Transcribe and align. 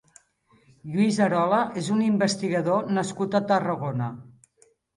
Lluís 0.93 1.19
Arola 1.25 1.59
és 1.83 1.91
un 1.97 2.01
investigador 2.07 2.91
nascut 2.99 3.41
a 3.41 3.45
Tarragona. 3.55 4.13